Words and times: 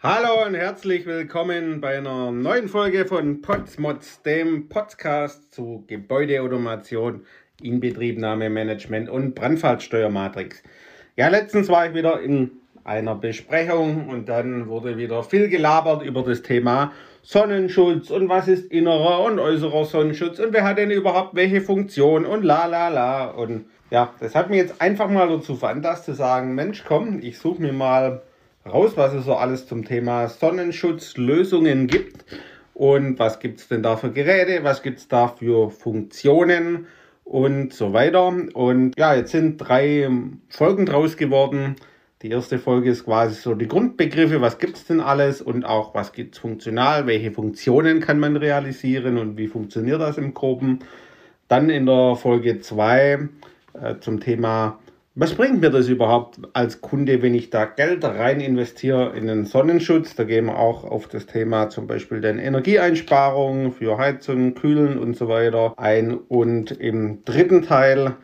Hallo 0.00 0.46
und 0.46 0.54
herzlich 0.54 1.06
willkommen 1.06 1.80
bei 1.80 1.98
einer 1.98 2.30
neuen 2.30 2.68
Folge 2.68 3.04
von 3.04 3.42
Potsmods, 3.42 4.22
dem 4.22 4.68
Podcast 4.68 5.52
zu 5.52 5.82
Gebäudeautomation, 5.88 7.26
Inbetriebnahme, 7.60 8.48
Management 8.48 9.08
und 9.08 9.34
Brandfallsteuermatrix. 9.34 10.62
Ja, 11.16 11.26
letztens 11.26 11.68
war 11.68 11.88
ich 11.88 11.94
wieder 11.94 12.20
in 12.20 12.52
einer 12.84 13.16
Besprechung 13.16 14.08
und 14.08 14.28
dann 14.28 14.68
wurde 14.68 14.96
wieder 14.98 15.24
viel 15.24 15.48
gelabert 15.48 16.04
über 16.04 16.22
das 16.22 16.42
Thema 16.42 16.92
Sonnenschutz 17.22 18.10
und 18.10 18.28
was 18.28 18.46
ist 18.46 18.70
innerer 18.70 19.24
und 19.24 19.40
äußerer 19.40 19.84
Sonnenschutz 19.84 20.38
und 20.38 20.52
wer 20.52 20.62
hat 20.62 20.78
denn 20.78 20.92
überhaupt 20.92 21.34
welche 21.34 21.60
Funktion 21.60 22.24
und 22.24 22.44
la 22.44 22.66
la 22.66 22.86
la 22.86 23.30
und 23.30 23.64
ja, 23.90 24.14
das 24.20 24.36
hat 24.36 24.48
mich 24.48 24.58
jetzt 24.58 24.80
einfach 24.80 25.10
mal 25.10 25.28
dazu 25.28 25.56
veranlasst 25.56 26.04
zu 26.04 26.12
sagen, 26.12 26.54
Mensch 26.54 26.84
komm, 26.86 27.18
ich 27.20 27.40
suche 27.40 27.60
mir 27.60 27.72
mal 27.72 28.22
raus, 28.68 28.92
was 28.96 29.14
es 29.14 29.24
so 29.24 29.34
alles 29.34 29.66
zum 29.66 29.84
Thema 29.84 30.28
Sonnenschutzlösungen 30.28 31.86
gibt. 31.86 32.24
Und 32.74 33.18
was 33.18 33.40
gibt 33.40 33.58
es 33.58 33.68
denn 33.68 33.82
da 33.82 33.96
für 33.96 34.12
Geräte, 34.12 34.62
was 34.62 34.82
gibt 34.82 34.98
es 34.98 35.08
da 35.08 35.28
für 35.28 35.70
Funktionen? 35.70 36.86
Und 37.24 37.74
so 37.74 37.92
weiter. 37.92 38.26
Und 38.26 38.92
ja, 38.96 39.14
jetzt 39.14 39.32
sind 39.32 39.58
drei 39.58 40.08
Folgen 40.48 40.86
draus 40.86 41.18
geworden. 41.18 41.76
Die 42.22 42.30
erste 42.30 42.58
Folge 42.58 42.90
ist 42.90 43.04
quasi 43.04 43.34
so 43.34 43.54
die 43.54 43.68
Grundbegriffe, 43.68 44.40
was 44.40 44.58
gibt 44.58 44.76
es 44.76 44.86
denn 44.86 45.00
alles? 45.00 45.42
Und 45.42 45.64
auch 45.64 45.94
was 45.94 46.12
gibt 46.12 46.34
es 46.34 46.40
funktional, 46.40 47.06
welche 47.06 47.30
Funktionen 47.30 48.00
kann 48.00 48.18
man 48.18 48.36
realisieren? 48.36 49.18
Und 49.18 49.36
wie 49.36 49.46
funktioniert 49.46 50.00
das 50.00 50.16
im 50.16 50.32
Groben. 50.32 50.78
Dann 51.48 51.68
in 51.68 51.86
der 51.86 52.16
Folge 52.16 52.60
2 52.60 53.28
äh, 53.74 53.98
zum 54.00 54.20
Thema 54.20 54.78
was 55.20 55.34
bringt 55.34 55.60
mir 55.60 55.70
das 55.70 55.88
überhaupt 55.88 56.38
als 56.52 56.80
Kunde, 56.80 57.22
wenn 57.22 57.34
ich 57.34 57.50
da 57.50 57.64
Geld 57.64 58.04
rein 58.04 58.40
investiere 58.40 59.16
in 59.16 59.26
den 59.26 59.46
Sonnenschutz? 59.46 60.14
Da 60.14 60.22
gehen 60.22 60.46
wir 60.46 60.56
auch 60.56 60.84
auf 60.84 61.08
das 61.08 61.26
Thema 61.26 61.70
zum 61.70 61.88
Beispiel 61.88 62.20
den 62.20 62.38
Energieeinsparungen 62.38 63.72
für 63.72 63.98
Heizung, 63.98 64.54
Kühlen 64.54 64.96
und 64.96 65.16
so 65.16 65.26
weiter 65.26 65.74
ein. 65.76 66.14
Und 66.14 66.70
im 66.70 67.24
dritten 67.24 67.62
Teil 67.62 68.14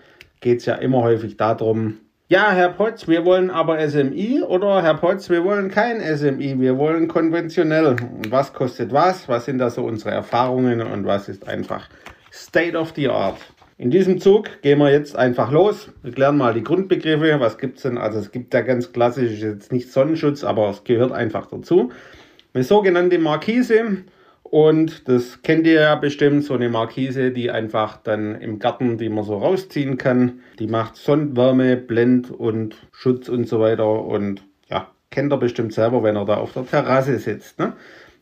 geht 0.40 0.60
es 0.60 0.66
ja 0.66 0.76
immer 0.76 1.02
häufig 1.02 1.36
darum, 1.36 1.98
ja, 2.28 2.52
Herr 2.52 2.70
Potz, 2.70 3.08
wir 3.08 3.24
wollen 3.24 3.50
aber 3.50 3.86
SMI 3.86 4.42
oder 4.42 4.80
Herr 4.80 4.94
Potz, 4.94 5.28
wir 5.28 5.42
wollen 5.44 5.72
kein 5.72 6.00
SMI, 6.00 6.60
wir 6.60 6.78
wollen 6.78 7.08
konventionell. 7.08 7.86
Und 7.86 8.30
was 8.30 8.52
kostet 8.52 8.92
was? 8.92 9.28
Was 9.28 9.46
sind 9.46 9.58
da 9.58 9.68
so 9.68 9.82
unsere 9.84 10.12
Erfahrungen 10.12 10.80
und 10.80 11.06
was 11.06 11.28
ist 11.28 11.48
einfach 11.48 11.88
State 12.32 12.78
of 12.78 12.92
the 12.94 13.08
Art? 13.08 13.38
In 13.76 13.90
diesem 13.90 14.20
Zug 14.20 14.62
gehen 14.62 14.78
wir 14.78 14.92
jetzt 14.92 15.16
einfach 15.16 15.50
los. 15.50 15.90
Wir 16.02 16.12
klären 16.12 16.36
mal 16.36 16.54
die 16.54 16.62
Grundbegriffe. 16.62 17.40
Was 17.40 17.58
gibt 17.58 17.78
es 17.78 17.82
denn? 17.82 17.98
Also 17.98 18.20
es 18.20 18.30
gibt 18.30 18.54
ja 18.54 18.60
ganz 18.60 18.92
klassisch 18.92 19.40
jetzt 19.40 19.72
nicht 19.72 19.90
Sonnenschutz, 19.90 20.44
aber 20.44 20.70
es 20.70 20.84
gehört 20.84 21.10
einfach 21.10 21.46
dazu. 21.46 21.90
Eine 22.52 22.62
sogenannte 22.62 23.18
Markise. 23.18 24.04
Und 24.44 25.08
das 25.08 25.42
kennt 25.42 25.66
ihr 25.66 25.80
ja 25.80 25.94
bestimmt, 25.96 26.44
so 26.44 26.54
eine 26.54 26.68
Markise, 26.68 27.32
die 27.32 27.50
einfach 27.50 27.96
dann 27.96 28.40
im 28.40 28.60
Garten, 28.60 28.98
die 28.98 29.08
man 29.08 29.24
so 29.24 29.38
rausziehen 29.38 29.98
kann. 29.98 30.40
Die 30.60 30.68
macht 30.68 30.94
Sonnenwärme, 30.94 31.76
Blend 31.76 32.30
und 32.30 32.76
Schutz 32.92 33.28
und 33.28 33.48
so 33.48 33.58
weiter. 33.58 34.04
Und 34.04 34.44
ja, 34.70 34.86
kennt 35.10 35.32
ihr 35.32 35.38
bestimmt 35.38 35.72
selber, 35.72 36.04
wenn 36.04 36.14
er 36.14 36.24
da 36.24 36.36
auf 36.36 36.52
der 36.52 36.64
Terrasse 36.64 37.18
sitzt. 37.18 37.58
Ne? 37.58 37.72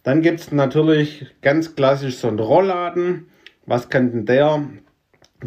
Dann 0.03 0.23
gibt 0.23 0.41
es 0.41 0.51
natürlich 0.51 1.27
ganz 1.43 1.77
klassisch 1.77 2.17
so 2.17 2.29
einen 2.29 2.39
Rollladen. 2.39 3.27
Was 3.67 3.91
kann 3.91 4.11
denn 4.13 4.25
der? 4.25 4.63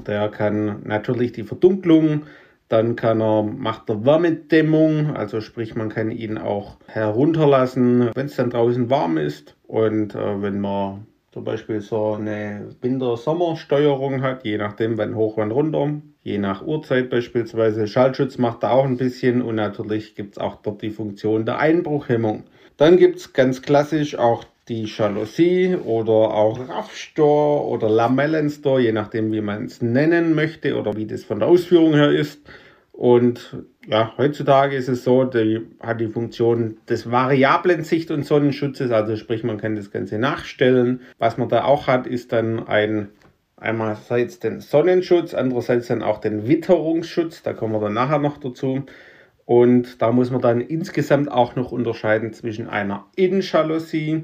Der 0.04 0.30
kann 0.30 0.82
natürlich 0.84 1.32
die 1.32 1.44
Verdunklung, 1.44 2.24
dann 2.68 2.96
kann 2.96 3.22
er, 3.22 3.44
macht 3.44 3.90
er 3.90 4.06
Wärmedämmung, 4.06 5.16
also 5.16 5.40
sprich 5.42 5.76
man 5.76 5.90
kann 5.90 6.12
ihn 6.12 6.38
auch 6.38 6.78
herunterlassen, 6.88 8.10
wenn 8.16 8.26
es 8.26 8.36
dann 8.36 8.50
draußen 8.50 8.90
warm 8.90 9.18
ist. 9.18 9.56
Und 9.68 10.16
äh, 10.16 10.42
wenn 10.42 10.60
man 10.60 11.06
zum 11.32 11.44
Beispiel 11.44 11.82
so 11.82 12.14
eine 12.14 12.70
Winter-Sommer-Steuerung 12.82 14.22
hat, 14.22 14.46
je 14.46 14.58
nachdem 14.58 14.98
wann 14.98 15.16
hoch, 15.16 15.38
wann 15.38 15.52
runter, 15.52 16.02
je 16.24 16.38
nach 16.38 16.66
Uhrzeit 16.66 17.10
beispielsweise. 17.10 17.88
Schaltschutz 17.88 18.38
macht 18.38 18.64
er 18.64 18.72
auch 18.72 18.86
ein 18.86 18.98
bisschen 18.98 19.42
und 19.42 19.56
natürlich 19.56 20.16
gibt 20.16 20.38
es 20.38 20.38
auch 20.38 20.56
dort 20.62 20.82
die 20.82 20.92
Funktion 20.92 21.46
der 21.46 21.60
Einbruchhemmung. 21.60 22.46
Dann 22.78 22.98
gibt 22.98 23.18
es 23.18 23.34
ganz 23.34 23.62
klassisch 23.62 24.18
auch 24.18 24.46
die 24.68 24.86
Jalousie 24.86 25.76
oder 25.76 26.12
auch 26.12 26.68
Raffstor 26.68 27.68
oder 27.68 27.90
Lamellenstor, 27.90 28.80
je 28.80 28.92
nachdem, 28.92 29.32
wie 29.32 29.42
man 29.42 29.66
es 29.66 29.82
nennen 29.82 30.34
möchte 30.34 30.76
oder 30.76 30.96
wie 30.96 31.06
das 31.06 31.24
von 31.24 31.40
der 31.40 31.48
Ausführung 31.48 31.94
her 31.94 32.12
ist. 32.12 32.42
Und 32.92 33.64
ja, 33.88 34.14
heutzutage 34.18 34.76
ist 34.76 34.88
es 34.88 35.04
so, 35.04 35.26
die 35.26 35.62
hat 35.82 36.00
die 36.00 36.08
Funktion 36.08 36.78
des 36.90 37.12
variablen 37.12 37.84
Sicht- 37.84 38.10
und 38.10 38.26
Sonnenschutzes, 38.26 38.90
also 38.92 39.18
sprich, 39.18 39.44
man 39.44 39.58
kann 39.58 39.76
das 39.76 39.92
Ganze 39.92 40.18
nachstellen. 40.18 41.02
Was 41.20 41.38
man 41.38 41.50
da 41.50 41.66
auch 41.66 41.88
hat, 41.88 42.08
ist 42.08 42.32
dann 42.32 42.66
ein 42.68 43.10
einerseits 43.58 44.40
den 44.40 44.62
Sonnenschutz, 44.62 45.34
andererseits 45.34 45.88
dann 45.88 46.04
auch 46.04 46.20
den 46.20 46.48
Witterungsschutz, 46.48 47.42
da 47.44 47.54
kommen 47.54 47.74
wir 47.74 47.80
dann 47.80 47.94
nachher 47.94 48.20
noch 48.20 48.38
dazu. 48.38 48.84
Und 49.46 50.02
da 50.02 50.12
muss 50.12 50.32
man 50.32 50.42
dann 50.42 50.62
insgesamt 50.62 51.32
auch 51.32 51.56
noch 51.56 51.72
unterscheiden 51.72 52.34
zwischen 52.34 52.68
einer 52.68 53.06
Innenjalousie, 53.16 54.24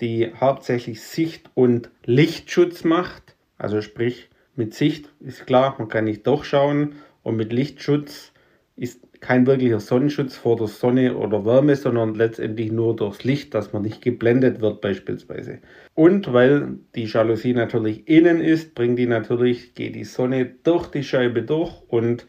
die 0.00 0.32
hauptsächlich 0.38 1.02
Sicht- 1.02 1.50
und 1.54 1.90
Lichtschutz 2.04 2.84
macht. 2.84 3.36
Also 3.58 3.80
sprich, 3.80 4.28
mit 4.56 4.74
Sicht 4.74 5.08
ist 5.20 5.46
klar, 5.46 5.76
man 5.78 5.88
kann 5.88 6.04
nicht 6.04 6.26
durchschauen 6.26 6.96
und 7.22 7.36
mit 7.36 7.52
Lichtschutz 7.52 8.32
ist 8.76 9.00
kein 9.20 9.46
wirklicher 9.46 9.80
Sonnenschutz 9.80 10.36
vor 10.36 10.56
der 10.56 10.66
Sonne 10.66 11.16
oder 11.16 11.46
Wärme, 11.46 11.76
sondern 11.76 12.14
letztendlich 12.14 12.70
nur 12.70 12.94
durchs 12.94 13.24
Licht, 13.24 13.54
dass 13.54 13.72
man 13.72 13.82
nicht 13.82 14.02
geblendet 14.02 14.60
wird 14.60 14.82
beispielsweise. 14.82 15.60
Und 15.94 16.32
weil 16.32 16.78
die 16.94 17.04
Jalousie 17.04 17.54
natürlich 17.54 18.06
innen 18.06 18.42
ist, 18.42 18.74
bringt 18.74 18.98
die 18.98 19.06
natürlich, 19.06 19.74
geht 19.74 19.94
die 19.94 20.04
Sonne 20.04 20.44
durch 20.62 20.88
die 20.88 21.04
Scheibe 21.04 21.42
durch 21.42 21.72
und 21.88 22.26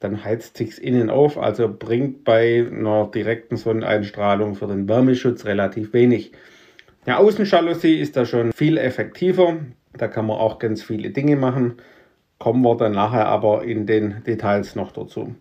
dann 0.00 0.24
heizt 0.24 0.58
sich 0.58 0.82
innen 0.82 1.08
auf, 1.08 1.38
also 1.38 1.72
bringt 1.72 2.24
bei 2.24 2.66
einer 2.70 3.06
direkten 3.06 3.56
Sonneneinstrahlung 3.56 4.56
für 4.56 4.66
den 4.66 4.88
Wärmeschutz 4.88 5.46
relativ 5.46 5.94
wenig. 5.94 6.32
Eine 7.06 7.18
Außenjalousie 7.18 8.00
ist 8.00 8.16
da 8.16 8.26
schon 8.26 8.52
viel 8.52 8.78
effektiver. 8.78 9.58
Da 9.96 10.08
kann 10.08 10.26
man 10.26 10.38
auch 10.38 10.58
ganz 10.58 10.82
viele 10.82 11.10
Dinge 11.10 11.36
machen. 11.36 11.76
Kommen 12.40 12.62
wir 12.62 12.76
dann 12.76 12.92
nachher 12.92 13.28
aber 13.28 13.62
in 13.62 13.86
den 13.86 14.24
Details 14.26 14.74
noch 14.74 14.90
dazu. 14.90 15.36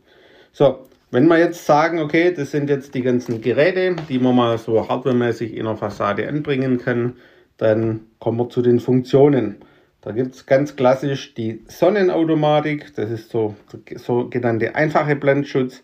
So, 0.51 0.85
wenn 1.09 1.25
wir 1.27 1.39
jetzt 1.39 1.65
sagen, 1.65 1.99
okay, 1.99 2.31
das 2.31 2.51
sind 2.51 2.69
jetzt 2.69 2.93
die 2.93 3.01
ganzen 3.01 3.41
Geräte, 3.41 3.95
die 4.07 4.19
man 4.19 4.35
mal 4.35 4.59
so 4.59 4.87
hardwaremäßig 4.87 5.57
in 5.57 5.65
der 5.65 5.75
Fassade 5.75 6.27
anbringen 6.27 6.77
kann, 6.77 7.15
dann 7.57 8.01
kommen 8.19 8.37
wir 8.37 8.49
zu 8.49 8.61
den 8.61 8.79
Funktionen. 8.79 9.55
Da 10.01 10.11
gibt 10.11 10.35
es 10.35 10.45
ganz 10.45 10.75
klassisch 10.75 11.33
die 11.33 11.63
Sonnenautomatik, 11.67 12.93
das 12.95 13.09
ist 13.09 13.31
so 13.31 13.55
sogenannte 13.95 14.75
einfache 14.75 15.15
Blendschutz. 15.15 15.81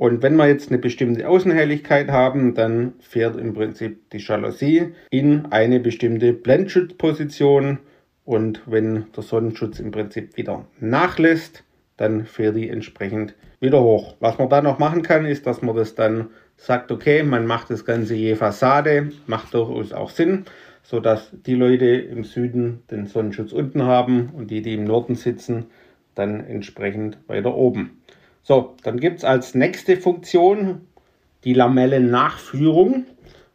Und 0.00 0.22
wenn 0.22 0.36
wir 0.36 0.48
jetzt 0.48 0.70
eine 0.70 0.78
bestimmte 0.78 1.28
Außenhelligkeit 1.28 2.08
haben, 2.08 2.54
dann 2.54 2.94
fährt 3.00 3.36
im 3.36 3.52
Prinzip 3.52 4.08
die 4.12 4.16
Jalousie 4.16 4.94
in 5.10 5.44
eine 5.50 5.78
bestimmte 5.78 6.32
Blendschutzposition. 6.32 7.80
Und 8.24 8.62
wenn 8.64 9.12
der 9.14 9.22
Sonnenschutz 9.22 9.78
im 9.78 9.90
Prinzip 9.90 10.38
wieder 10.38 10.64
nachlässt, 10.80 11.64
dann 11.98 12.24
fährt 12.24 12.56
die 12.56 12.70
entsprechend 12.70 13.34
wieder 13.60 13.82
hoch. 13.82 14.14
Was 14.20 14.38
man 14.38 14.48
da 14.48 14.62
noch 14.62 14.78
machen 14.78 15.02
kann, 15.02 15.26
ist, 15.26 15.46
dass 15.46 15.60
man 15.60 15.76
das 15.76 15.94
dann 15.94 16.30
sagt, 16.56 16.90
okay, 16.90 17.22
man 17.22 17.44
macht 17.44 17.68
das 17.68 17.84
Ganze 17.84 18.14
je 18.14 18.36
Fassade, 18.36 19.10
macht 19.26 19.52
durchaus 19.52 19.92
auch 19.92 20.08
Sinn, 20.08 20.46
sodass 20.82 21.30
die 21.44 21.56
Leute 21.56 21.84
im 21.84 22.24
Süden 22.24 22.84
den 22.90 23.04
Sonnenschutz 23.04 23.52
unten 23.52 23.82
haben 23.82 24.30
und 24.30 24.50
die, 24.50 24.62
die 24.62 24.72
im 24.72 24.84
Norden 24.84 25.14
sitzen, 25.14 25.66
dann 26.14 26.40
entsprechend 26.40 27.18
weiter 27.26 27.54
oben. 27.54 27.99
So, 28.42 28.76
dann 28.82 28.98
gibt 28.98 29.18
es 29.18 29.24
als 29.24 29.54
nächste 29.54 29.96
Funktion 29.96 30.82
die 31.44 31.54
Lamellennachführung. 31.54 33.06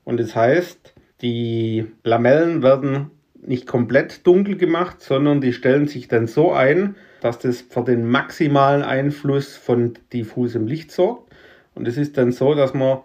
Und 0.04 0.20
das 0.20 0.36
heißt, 0.36 0.94
die 1.22 1.86
Lamellen 2.04 2.62
werden 2.62 3.12
nicht 3.42 3.68
komplett 3.68 4.26
dunkel 4.26 4.58
gemacht, 4.58 5.02
sondern 5.02 5.42
die 5.42 5.54
stellen 5.54 5.88
sich 5.88 6.08
dann 6.08 6.28
so 6.28 6.52
ein, 6.52 6.96
dass 7.22 7.40
das 7.40 7.62
für 7.62 7.84
den 7.84 8.08
maximalen 8.08 8.82
Einfluss 8.82 9.56
von 9.56 9.94
diffusem 10.14 10.68
Licht 10.68 10.92
sorgt. 10.92 11.34
Und 11.76 11.88
es 11.88 11.98
ist 11.98 12.18
dann 12.18 12.32
so, 12.32 12.54
dass 12.54 12.74
man 12.74 13.00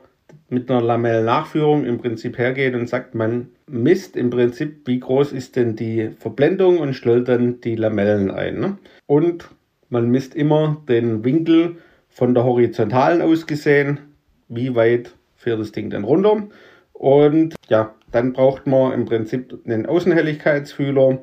mit 0.48 0.70
einer 0.70 0.80
Lamellennachführung 0.80 1.84
im 1.84 1.98
Prinzip 1.98 2.38
hergeht 2.38 2.74
und 2.74 2.88
sagt, 2.88 3.14
man 3.14 3.48
misst 3.66 4.16
im 4.16 4.30
Prinzip, 4.30 4.86
wie 4.86 5.00
groß 5.00 5.32
ist 5.32 5.56
denn 5.56 5.76
die 5.76 6.10
Verblendung 6.18 6.78
und 6.78 6.94
stellt 6.94 7.28
dann 7.28 7.60
die 7.60 7.76
Lamellen 7.76 8.30
ein. 8.30 8.60
Ne? 8.60 8.78
Und 9.06 9.48
man 9.90 10.10
misst 10.10 10.34
immer 10.34 10.82
den 10.88 11.24
Winkel 11.24 11.76
von 12.08 12.34
der 12.34 12.44
horizontalen 12.44 13.22
aus 13.22 13.46
gesehen, 13.46 14.00
wie 14.48 14.74
weit 14.74 15.14
fährt 15.36 15.60
das 15.60 15.72
Ding 15.72 15.90
denn 15.90 16.04
runter. 16.04 16.48
Und 16.92 17.54
ja, 17.68 17.94
dann 18.12 18.32
braucht 18.32 18.66
man 18.66 18.92
im 18.92 19.04
Prinzip 19.04 19.58
einen 19.64 19.86
Außenhelligkeitsfühler, 19.86 21.18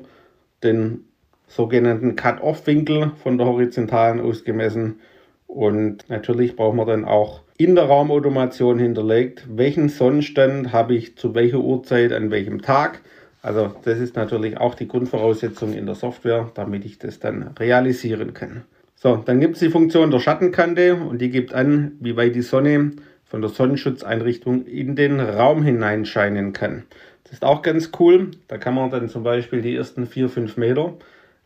den 0.62 1.04
sogenannten 1.46 2.16
Cut-Off-Winkel 2.16 3.12
von 3.22 3.38
der 3.38 3.46
horizontalen 3.46 4.20
ausgemessen 4.20 5.00
Und 5.46 6.08
natürlich 6.10 6.56
braucht 6.56 6.76
man 6.76 6.86
dann 6.86 7.04
auch 7.04 7.42
in 7.56 7.74
der 7.74 7.84
Raumautomation 7.84 8.78
hinterlegt, 8.78 9.46
welchen 9.48 9.88
Sonnenstand 9.88 10.72
habe 10.72 10.94
ich 10.94 11.16
zu 11.16 11.34
welcher 11.34 11.58
Uhrzeit 11.58 12.12
an 12.12 12.30
welchem 12.30 12.60
Tag. 12.60 13.00
Also 13.42 13.74
das 13.84 13.98
ist 13.98 14.16
natürlich 14.16 14.58
auch 14.58 14.74
die 14.74 14.88
Grundvoraussetzung 14.88 15.72
in 15.72 15.86
der 15.86 15.94
Software, 15.94 16.50
damit 16.54 16.84
ich 16.84 16.98
das 16.98 17.20
dann 17.20 17.54
realisieren 17.58 18.34
kann. 18.34 18.64
So, 18.94 19.16
dann 19.16 19.38
gibt 19.38 19.54
es 19.54 19.60
die 19.60 19.70
Funktion 19.70 20.10
der 20.10 20.18
Schattenkante 20.18 20.96
und 20.96 21.20
die 21.20 21.30
gibt 21.30 21.52
an, 21.52 21.92
wie 22.00 22.16
weit 22.16 22.34
die 22.34 22.42
Sonne 22.42 22.92
von 23.24 23.40
der 23.40 23.50
Sonnenschutzeinrichtung 23.50 24.66
in 24.66 24.96
den 24.96 25.20
Raum 25.20 25.62
hineinscheinen 25.62 26.52
kann. 26.52 26.84
Das 27.22 27.34
ist 27.34 27.44
auch 27.44 27.62
ganz 27.62 27.92
cool. 28.00 28.32
Da 28.48 28.58
kann 28.58 28.74
man 28.74 28.90
dann 28.90 29.08
zum 29.08 29.22
Beispiel 29.22 29.62
die 29.62 29.76
ersten 29.76 30.06
4-5 30.06 30.58
Meter, 30.58 30.94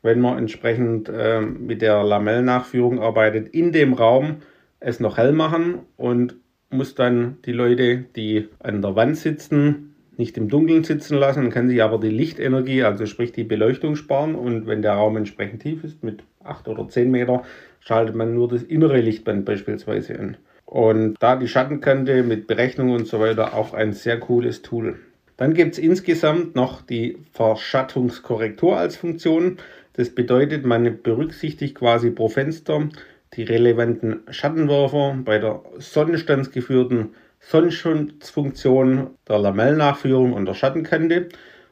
wenn 0.00 0.20
man 0.20 0.38
entsprechend 0.38 1.08
äh, 1.08 1.40
mit 1.40 1.82
der 1.82 2.02
Lamellennachführung 2.04 3.00
arbeitet, 3.00 3.48
in 3.48 3.72
dem 3.72 3.92
Raum 3.92 4.36
es 4.80 5.00
noch 5.00 5.18
hell 5.18 5.32
machen 5.32 5.80
und 5.96 6.36
muss 6.70 6.94
dann 6.94 7.36
die 7.44 7.52
Leute, 7.52 8.04
die 8.16 8.48
an 8.60 8.80
der 8.80 8.96
Wand 8.96 9.16
sitzen, 9.18 9.91
nicht 10.16 10.36
im 10.36 10.48
Dunkeln 10.48 10.84
sitzen 10.84 11.16
lassen, 11.16 11.50
kann 11.50 11.68
sich 11.68 11.82
aber 11.82 11.98
die 11.98 12.10
Lichtenergie, 12.10 12.82
also 12.82 13.06
sprich 13.06 13.32
die 13.32 13.44
Beleuchtung 13.44 13.96
sparen 13.96 14.34
und 14.34 14.66
wenn 14.66 14.82
der 14.82 14.92
Raum 14.92 15.16
entsprechend 15.16 15.62
tief 15.62 15.84
ist, 15.84 16.02
mit 16.02 16.22
8 16.44 16.68
oder 16.68 16.88
10 16.88 17.10
Meter, 17.10 17.42
schaltet 17.80 18.14
man 18.14 18.34
nur 18.34 18.48
das 18.48 18.62
innere 18.62 19.00
Lichtband 19.00 19.44
beispielsweise 19.44 20.18
an. 20.18 20.36
Und 20.66 21.16
da 21.20 21.36
die 21.36 21.48
Schattenkante 21.48 22.22
mit 22.22 22.46
Berechnung 22.46 22.90
und 22.90 23.06
so 23.06 23.20
weiter 23.20 23.54
auch 23.54 23.74
ein 23.74 23.92
sehr 23.92 24.18
cooles 24.18 24.62
Tool. 24.62 24.98
Dann 25.36 25.54
gibt 25.54 25.72
es 25.72 25.78
insgesamt 25.78 26.54
noch 26.54 26.82
die 26.82 27.18
Verschattungskorrektur 27.32 28.76
als 28.76 28.96
Funktion. 28.96 29.58
Das 29.94 30.10
bedeutet, 30.10 30.64
man 30.64 31.02
berücksichtigt 31.02 31.74
quasi 31.74 32.10
pro 32.10 32.28
Fenster 32.28 32.88
die 33.34 33.42
relevanten 33.42 34.20
Schattenwerfer 34.30 35.18
bei 35.24 35.38
der 35.38 35.62
sonnenstandsgeführten 35.78 37.14
Sonnenschutzfunktion 37.42 39.10
der 39.28 39.38
Lamellennachführung 39.38 40.32
und 40.32 40.46
der 40.46 40.54
Schattenkante 40.54 41.28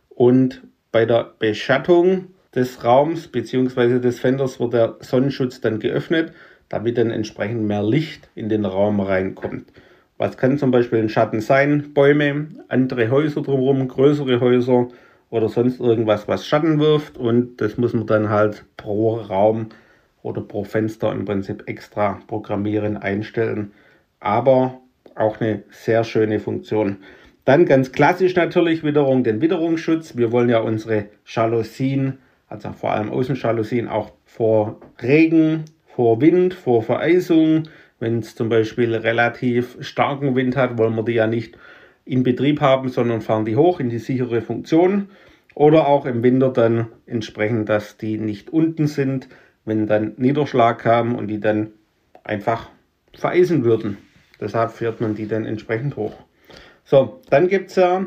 und 0.09 0.63
bei 0.93 1.07
der 1.07 1.33
Beschattung 1.39 2.27
des 2.55 2.85
Raums 2.85 3.29
bzw. 3.29 4.01
des 4.01 4.19
Fenders 4.19 4.59
wird 4.59 4.75
der 4.75 4.97
Sonnenschutz 5.01 5.61
dann 5.61 5.79
geöffnet, 5.79 6.33
damit 6.69 6.99
dann 6.99 7.11
entsprechend 7.11 7.63
mehr 7.63 7.83
Licht 7.83 8.29
in 8.35 8.49
den 8.49 8.65
Raum 8.65 9.01
reinkommt. 9.01 9.73
Was 10.19 10.37
kann 10.37 10.59
zum 10.59 10.71
Beispiel 10.71 10.99
ein 10.99 11.09
Schatten 11.09 11.41
sein? 11.41 11.95
Bäume, 11.95 12.49
andere 12.69 13.11
Häuser 13.11 13.41
drumherum, 13.41 13.89
größere 13.89 14.41
Häuser 14.41 14.89
oder 15.31 15.49
sonst 15.49 15.81
irgendwas, 15.81 16.29
was 16.29 16.47
Schatten 16.47 16.81
wirft 16.81 17.17
und 17.17 17.61
das 17.61 17.79
muss 17.79 17.95
man 17.95 18.07
dann 18.07 18.29
halt 18.29 18.65
pro 18.77 19.15
Raum 19.15 19.69
oder 20.23 20.43
pro 20.43 20.65
Fenster 20.65 21.13
im 21.13 21.25
Prinzip 21.25 21.63
extra 21.67 22.21
programmieren, 22.27 22.97
einstellen. 22.97 23.73
Aber 24.19 24.81
auch 25.15 25.41
eine 25.41 25.63
sehr 25.71 26.05
schöne 26.05 26.41
Funktion. 26.41 26.99
Dann 27.45 27.65
ganz 27.65 27.93
klassisch 27.93 28.35
natürlich 28.37 28.85
wiederum 28.85 29.25
den 29.25 29.41
Witterungsschutz. 29.41 30.17
Wir 30.17 30.31
wollen 30.33 30.49
ja 30.49 30.61
unsere 30.61 31.07
Jalousien, 31.27 32.19
also 32.49 32.73
vor 32.73 32.93
allem 32.93 33.11
Außenjalousien, 33.11 33.89
auch 33.89 34.13
vor 34.25 34.81
Regen, 35.03 35.65
vor 35.87 36.21
Wind, 36.21 36.55
vor 36.55 36.83
Vereisung. 36.83 37.65
Wenn 37.99 38.21
es 38.21 38.35
zum 38.35 38.49
Beispiel 38.49 38.95
relativ 38.95 39.77
starken 39.81 40.35
Wind 40.37 40.57
hat, 40.57 40.79
wollen 40.79 40.95
wir 40.95 41.05
die 41.05 41.13
ja 41.13 41.27
nicht 41.27 41.57
in 42.05 42.23
Betrieb 42.23 42.61
haben, 42.61 42.89
sondern 42.89 43.21
fahren 43.21 43.45
die 43.45 43.57
hoch 43.57 43.81
in 43.81 43.89
die 43.89 43.99
sichere 43.99 44.43
Funktion. 44.43 45.09
Oder 45.55 45.87
auch 45.87 46.07
im 46.07 46.23
Winter 46.23 46.51
dann 46.51 46.89
entsprechend, 47.07 47.69
dass 47.69 47.97
die 47.97 48.19
nicht 48.19 48.51
unten 48.51 48.87
sind, 48.87 49.29
wenn 49.65 49.87
dann 49.87 50.15
Niederschlag 50.17 50.79
kam 50.79 51.15
und 51.15 51.27
die 51.27 51.41
dann 51.41 51.73
einfach 52.25 52.71
vereisen 53.13 53.65
würden. 53.65 53.99
Deshalb 54.41 54.73
führt 54.73 55.01
man 55.01 55.15
die 55.15 55.29
dann 55.29 55.45
entsprechend 55.45 55.97
hoch. 55.97 56.15
So, 56.85 57.21
dann 57.31 57.49
gibt 57.49 57.71
es 57.71 57.77
ja 57.77 58.07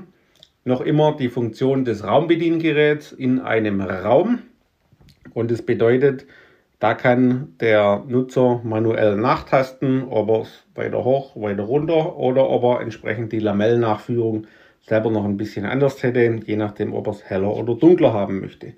noch 0.65 0.81
immer 0.81 1.15
die 1.15 1.29
Funktion 1.29 1.85
des 1.85 2.03
Raumbediengeräts 2.03 3.11
in 3.11 3.39
einem 3.39 3.81
Raum. 3.81 4.39
Und 5.33 5.51
das 5.51 5.61
bedeutet, 5.61 6.25
da 6.79 6.93
kann 6.93 7.55
der 7.59 8.03
Nutzer 8.07 8.61
manuell 8.63 9.15
nachtasten, 9.15 10.03
ob 10.09 10.29
er 10.29 10.41
es 10.41 10.63
weiter 10.75 11.03
hoch, 11.05 11.35
weiter 11.35 11.63
runter 11.63 12.17
oder 12.17 12.49
ob 12.49 12.63
er 12.63 12.81
entsprechend 12.81 13.31
die 13.31 13.39
Lamellennachführung 13.39 14.47
selber 14.81 15.09
noch 15.09 15.23
ein 15.23 15.37
bisschen 15.37 15.65
anders 15.65 16.03
hätte, 16.03 16.39
je 16.45 16.57
nachdem, 16.57 16.93
ob 16.93 17.07
er 17.07 17.11
es 17.11 17.23
heller 17.23 17.55
oder 17.55 17.75
dunkler 17.75 18.13
haben 18.13 18.41
möchte. 18.41 18.73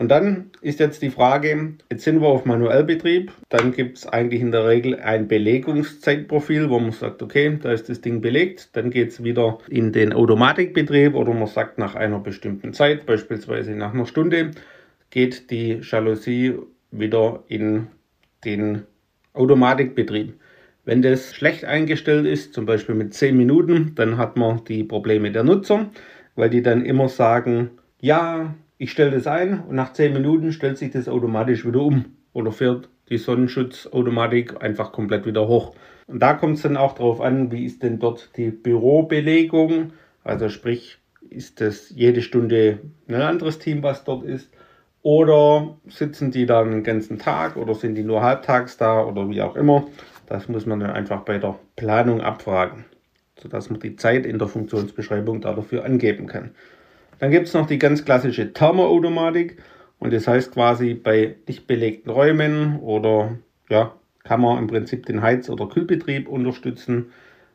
Und 0.00 0.08
dann 0.08 0.50
ist 0.62 0.80
jetzt 0.80 1.02
die 1.02 1.10
Frage, 1.10 1.74
jetzt 1.92 2.04
sind 2.04 2.22
wir 2.22 2.28
auf 2.28 2.46
Manuellbetrieb, 2.46 3.32
dann 3.50 3.70
gibt 3.70 3.98
es 3.98 4.06
eigentlich 4.06 4.40
in 4.40 4.50
der 4.50 4.66
Regel 4.66 4.98
ein 4.98 5.28
Belegungszeitprofil, 5.28 6.70
wo 6.70 6.78
man 6.78 6.92
sagt, 6.92 7.22
okay, 7.22 7.58
da 7.62 7.70
ist 7.70 7.90
das 7.90 8.00
Ding 8.00 8.22
belegt, 8.22 8.74
dann 8.74 8.88
geht 8.88 9.10
es 9.10 9.22
wieder 9.22 9.58
in 9.68 9.92
den 9.92 10.14
Automatikbetrieb 10.14 11.14
oder 11.14 11.34
man 11.34 11.48
sagt 11.48 11.76
nach 11.76 11.96
einer 11.96 12.18
bestimmten 12.18 12.72
Zeit, 12.72 13.04
beispielsweise 13.04 13.72
nach 13.72 13.92
einer 13.92 14.06
Stunde, 14.06 14.52
geht 15.10 15.50
die 15.50 15.80
Jalousie 15.82 16.54
wieder 16.90 17.44
in 17.48 17.88
den 18.42 18.84
Automatikbetrieb. 19.34 20.32
Wenn 20.86 21.02
das 21.02 21.34
schlecht 21.34 21.66
eingestellt 21.66 22.24
ist, 22.24 22.54
zum 22.54 22.64
Beispiel 22.64 22.94
mit 22.94 23.12
10 23.12 23.36
Minuten, 23.36 23.94
dann 23.96 24.16
hat 24.16 24.38
man 24.38 24.64
die 24.64 24.82
Probleme 24.82 25.30
der 25.30 25.44
Nutzer, 25.44 25.90
weil 26.36 26.48
die 26.48 26.62
dann 26.62 26.86
immer 26.86 27.10
sagen, 27.10 27.72
ja, 28.00 28.54
ich 28.80 28.92
stelle 28.92 29.10
das 29.10 29.26
ein 29.26 29.60
und 29.60 29.74
nach 29.74 29.92
10 29.92 30.14
Minuten 30.14 30.52
stellt 30.52 30.78
sich 30.78 30.90
das 30.90 31.06
automatisch 31.06 31.66
wieder 31.66 31.82
um 31.82 32.16
oder 32.32 32.50
fährt 32.50 32.88
die 33.10 33.18
Sonnenschutzautomatik 33.18 34.62
einfach 34.62 34.90
komplett 34.90 35.26
wieder 35.26 35.46
hoch. 35.48 35.74
Und 36.06 36.20
da 36.20 36.32
kommt 36.32 36.56
es 36.56 36.62
dann 36.62 36.78
auch 36.78 36.94
darauf 36.94 37.20
an, 37.20 37.52
wie 37.52 37.66
ist 37.66 37.82
denn 37.82 37.98
dort 37.98 38.30
die 38.38 38.50
Bürobelegung. 38.50 39.92
Also 40.24 40.48
sprich, 40.48 40.96
ist 41.28 41.60
das 41.60 41.90
jede 41.90 42.22
Stunde 42.22 42.78
ein 43.06 43.16
anderes 43.16 43.58
Team, 43.58 43.82
was 43.82 44.04
dort 44.04 44.24
ist. 44.24 44.50
Oder 45.02 45.76
sitzen 45.86 46.30
die 46.30 46.46
dann 46.46 46.70
den 46.70 46.82
ganzen 46.82 47.18
Tag 47.18 47.58
oder 47.58 47.74
sind 47.74 47.96
die 47.96 48.02
nur 48.02 48.22
halbtags 48.22 48.78
da 48.78 49.04
oder 49.04 49.28
wie 49.28 49.42
auch 49.42 49.56
immer. 49.56 49.88
Das 50.26 50.48
muss 50.48 50.64
man 50.64 50.80
dann 50.80 50.92
einfach 50.92 51.20
bei 51.20 51.36
der 51.36 51.58
Planung 51.76 52.22
abfragen, 52.22 52.86
sodass 53.42 53.68
man 53.68 53.80
die 53.80 53.96
Zeit 53.96 54.24
in 54.24 54.38
der 54.38 54.48
Funktionsbeschreibung 54.48 55.42
dafür 55.42 55.84
angeben 55.84 56.26
kann. 56.26 56.52
Dann 57.20 57.30
gibt 57.30 57.48
es 57.48 57.54
noch 57.54 57.66
die 57.66 57.78
ganz 57.78 58.04
klassische 58.04 58.52
Thermoautomatik 58.52 59.58
und 59.98 60.12
das 60.12 60.26
heißt 60.26 60.52
quasi 60.52 60.94
bei 60.94 61.36
nicht 61.46 61.66
belegten 61.66 62.10
Räumen 62.10 62.80
oder 62.80 63.36
ja, 63.68 63.94
kann 64.24 64.40
man 64.40 64.58
im 64.58 64.66
Prinzip 64.66 65.04
den 65.04 65.20
Heiz- 65.20 65.50
oder 65.50 65.68
Kühlbetrieb 65.68 66.28
unterstützen. 66.28 67.12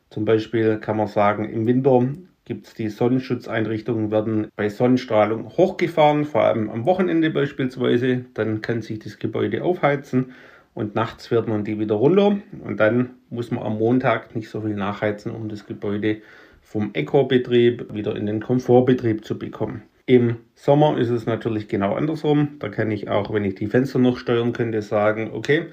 Zum 0.08 0.24
Beispiel 0.24 0.78
kann 0.78 0.96
man 0.96 1.08
sagen, 1.08 1.50
im 1.50 1.66
Winter 1.66 2.06
gibt 2.44 2.68
es 2.68 2.74
die 2.74 2.88
Sonnenschutzeinrichtungen, 2.88 4.12
werden 4.12 4.46
bei 4.54 4.68
Sonnenstrahlung 4.68 5.48
hochgefahren, 5.56 6.24
vor 6.24 6.44
allem 6.44 6.70
am 6.70 6.86
Wochenende 6.86 7.30
beispielsweise. 7.30 8.24
Dann 8.34 8.60
kann 8.60 8.82
sich 8.82 9.00
das 9.00 9.18
Gebäude 9.18 9.64
aufheizen 9.64 10.32
und 10.74 10.94
nachts 10.94 11.26
fährt 11.26 11.48
man 11.48 11.64
die 11.64 11.80
wieder 11.80 11.96
runter 11.96 12.38
und 12.62 12.78
dann 12.78 13.14
muss 13.30 13.50
man 13.50 13.64
am 13.64 13.78
Montag 13.78 14.36
nicht 14.36 14.48
so 14.48 14.60
viel 14.60 14.76
nachheizen, 14.76 15.32
um 15.32 15.48
das 15.48 15.66
Gebäude 15.66 16.18
vom 16.66 16.90
Eco-Betrieb 16.94 17.94
wieder 17.94 18.16
in 18.16 18.26
den 18.26 18.40
Komfortbetrieb 18.40 19.24
zu 19.24 19.38
bekommen. 19.38 19.84
Im 20.04 20.38
Sommer 20.56 20.98
ist 20.98 21.10
es 21.10 21.24
natürlich 21.24 21.68
genau 21.68 21.94
andersrum. 21.94 22.56
Da 22.58 22.68
kann 22.68 22.90
ich 22.90 23.08
auch, 23.08 23.32
wenn 23.32 23.44
ich 23.44 23.54
die 23.54 23.68
Fenster 23.68 24.00
noch 24.00 24.18
steuern 24.18 24.52
könnte, 24.52 24.82
sagen, 24.82 25.30
okay, 25.32 25.66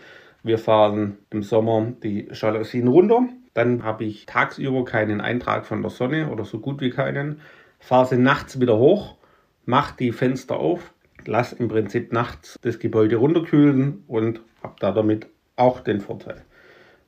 wir 0.43 0.59
fahren 0.59 1.17
im 1.31 1.41
Sommer 1.41 1.93
die 2.03 2.27
Jalousien 2.31 2.87
runter. 2.87 3.27
Dann 3.55 3.83
habe 3.83 4.03
ich 4.03 4.27
tagsüber 4.27 4.85
keinen 4.85 5.19
Eintrag 5.19 5.65
von 5.65 5.81
der 5.81 5.89
Sonne 5.89 6.29
oder 6.29 6.45
so 6.45 6.59
gut 6.59 6.79
wie 6.79 6.91
keinen. 6.91 7.41
Fahre 7.79 8.05
sie 8.05 8.17
nachts 8.17 8.61
wieder 8.61 8.77
hoch, 8.77 9.17
mache 9.65 9.95
die 9.97 10.11
Fenster 10.11 10.57
auf, 10.57 10.93
lasse 11.25 11.55
im 11.55 11.69
Prinzip 11.69 12.13
nachts 12.13 12.59
das 12.61 12.77
Gebäude 12.77 13.15
runterkühlen 13.15 14.03
und 14.07 14.41
habe 14.61 14.75
da 14.79 14.91
damit 14.91 15.25
auch 15.55 15.79
den 15.79 16.01
Vorteil. 16.01 16.43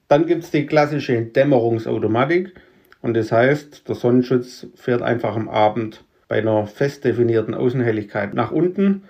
Dann 0.08 0.26
gibt 0.26 0.44
es 0.44 0.52
die 0.52 0.66
klassische 0.66 1.22
Dämmerungsautomatik. 1.22 2.56
Und 3.06 3.16
das 3.16 3.32
heißt, 3.32 3.88
der 3.88 3.94
Sonnenschutz 3.94 4.66
fährt 4.74 5.04
einfach 5.04 5.36
am 5.36 5.48
Abend 5.48 6.04
bei 6.28 6.40
einer 6.40 6.66
fest 6.66 7.06
definierten 7.06 7.54
Außenhelligkeit 7.54 8.34
nach 8.34 8.50
unten 8.50 9.04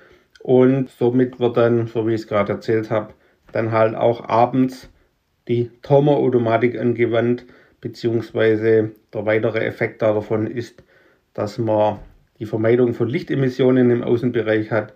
und 0.43 0.89
somit 0.89 1.39
wird 1.39 1.55
dann, 1.55 1.87
so 1.87 2.05
wie 2.05 2.13
ich 2.13 2.19
es 2.19 2.27
gerade 2.27 2.51
erzählt 2.51 2.91
habe, 2.91 3.13
dann 3.53 3.71
halt 3.71 3.95
auch 3.95 4.27
abends 4.27 4.89
die 5.47 5.71
Thermoautomatik 5.81 6.77
angewandt, 6.77 7.45
beziehungsweise 7.79 8.91
der 9.13 9.25
weitere 9.25 9.59
Effekt 9.59 10.01
davon 10.01 10.47
ist, 10.47 10.83
dass 11.33 11.57
man 11.57 11.99
die 12.39 12.45
Vermeidung 12.45 12.93
von 12.93 13.07
Lichtemissionen 13.07 13.91
im 13.91 14.03
Außenbereich 14.03 14.71
hat 14.71 14.93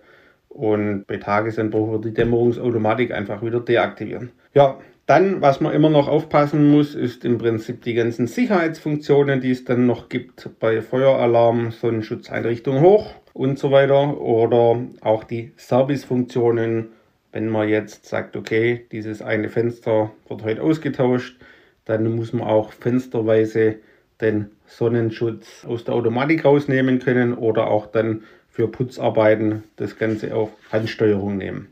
und 0.50 1.06
bei 1.06 1.16
Tagesanbruch 1.16 1.92
wird 1.92 2.04
die 2.04 2.12
Dämmerungsautomatik 2.12 3.12
einfach 3.12 3.42
wieder 3.42 3.60
deaktivieren. 3.60 4.32
Ja, 4.52 4.78
dann, 5.10 5.42
was 5.42 5.60
man 5.60 5.74
immer 5.74 5.90
noch 5.90 6.08
aufpassen 6.08 6.70
muss, 6.70 6.94
ist 6.94 7.24
im 7.24 7.38
Prinzip 7.38 7.82
die 7.82 7.94
ganzen 7.94 8.26
Sicherheitsfunktionen, 8.26 9.40
die 9.40 9.50
es 9.50 9.64
dann 9.64 9.86
noch 9.86 10.08
gibt 10.08 10.48
bei 10.60 10.80
Feueralarm, 10.80 11.72
Sonnenschutzeinrichtung 11.72 12.80
hoch 12.80 13.14
und 13.32 13.58
so 13.58 13.70
weiter. 13.70 14.20
Oder 14.20 14.80
auch 15.00 15.24
die 15.24 15.52
Servicefunktionen 15.56 16.90
wenn 17.32 17.48
man 17.48 17.68
jetzt 17.68 18.06
sagt, 18.06 18.36
okay, 18.36 18.86
dieses 18.90 19.22
eine 19.22 19.48
Fenster 19.48 20.10
wird 20.28 20.42
heute 20.42 20.62
ausgetauscht, 20.62 21.36
dann 21.84 22.16
muss 22.16 22.32
man 22.32 22.46
auch 22.46 22.72
fensterweise 22.72 23.76
den 24.20 24.50
Sonnenschutz 24.66 25.64
aus 25.64 25.84
der 25.84 25.94
Automatik 25.94 26.44
rausnehmen 26.44 26.98
können 26.98 27.34
oder 27.34 27.68
auch 27.68 27.86
dann 27.86 28.24
für 28.48 28.68
Putzarbeiten 28.68 29.62
das 29.76 29.96
Ganze 29.96 30.34
auf 30.34 30.50
Handsteuerung 30.72 31.36
nehmen. 31.36 31.68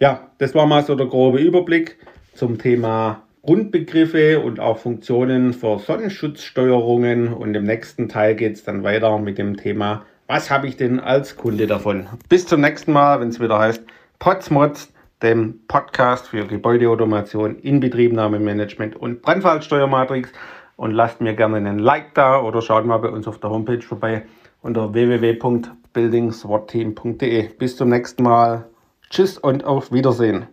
Ja, 0.00 0.30
das 0.38 0.54
war 0.54 0.66
mal 0.66 0.82
so 0.82 0.94
der 0.94 1.06
grobe 1.06 1.38
Überblick 1.38 1.96
zum 2.34 2.58
Thema 2.58 3.22
Grundbegriffe 3.42 4.40
und 4.40 4.60
auch 4.60 4.78
Funktionen 4.78 5.52
für 5.52 5.78
Sonnenschutzsteuerungen. 5.78 7.32
Und 7.32 7.54
im 7.54 7.64
nächsten 7.64 8.08
Teil 8.08 8.34
geht 8.34 8.54
es 8.54 8.64
dann 8.64 8.82
weiter 8.82 9.18
mit 9.18 9.38
dem 9.38 9.56
Thema, 9.56 10.04
was 10.26 10.50
habe 10.50 10.66
ich 10.66 10.78
denn 10.78 11.00
als 11.00 11.36
Kunde 11.36 11.66
davon? 11.66 12.06
Bis 12.30 12.46
zum 12.46 12.62
nächsten 12.62 12.92
Mal, 12.92 13.20
wenn 13.20 13.28
es 13.28 13.40
wieder 13.40 13.58
heißt 13.58 13.82
Potsmods, 14.18 14.90
dem 15.22 15.60
Podcast 15.68 16.28
für 16.28 16.46
Gebäudeautomation, 16.46 17.58
Inbetriebnahmemanagement 17.58 18.96
und 18.96 19.20
Brandfallsteuermatrix. 19.22 20.30
Und 20.76 20.90
lasst 20.90 21.20
mir 21.20 21.34
gerne 21.34 21.58
einen 21.58 21.78
Like 21.78 22.14
da 22.14 22.40
oder 22.40 22.60
schaut 22.62 22.86
mal 22.86 22.98
bei 22.98 23.10
uns 23.10 23.28
auf 23.28 23.38
der 23.38 23.50
Homepage 23.50 23.82
vorbei 23.82 24.24
unter 24.60 24.92
www.buildingswatteam.de. 24.92 27.48
Bis 27.58 27.76
zum 27.76 27.90
nächsten 27.90 28.24
Mal. 28.24 28.64
Tschüss 29.10 29.38
und 29.38 29.64
auf 29.64 29.92
Wiedersehen. 29.92 30.48